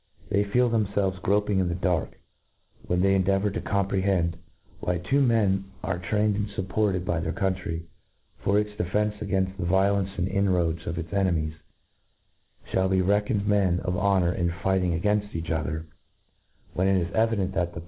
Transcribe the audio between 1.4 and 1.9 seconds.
in the